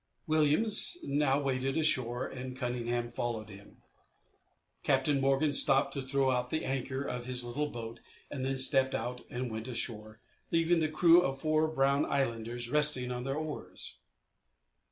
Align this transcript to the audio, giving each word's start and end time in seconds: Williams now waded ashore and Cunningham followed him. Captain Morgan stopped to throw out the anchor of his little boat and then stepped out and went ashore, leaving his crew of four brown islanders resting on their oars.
Williams 0.25 0.97
now 1.03 1.39
waded 1.39 1.77
ashore 1.77 2.25
and 2.25 2.57
Cunningham 2.57 3.11
followed 3.11 3.49
him. 3.49 3.83
Captain 4.81 5.21
Morgan 5.21 5.53
stopped 5.53 5.93
to 5.93 6.01
throw 6.01 6.31
out 6.31 6.49
the 6.49 6.65
anchor 6.65 7.03
of 7.03 7.27
his 7.27 7.43
little 7.43 7.69
boat 7.69 7.99
and 8.31 8.43
then 8.43 8.57
stepped 8.57 8.95
out 8.95 9.21
and 9.29 9.51
went 9.51 9.67
ashore, 9.67 10.19
leaving 10.49 10.81
his 10.81 10.89
crew 10.91 11.21
of 11.21 11.37
four 11.39 11.67
brown 11.67 12.05
islanders 12.07 12.67
resting 12.67 13.11
on 13.11 13.25
their 13.25 13.37
oars. 13.37 13.99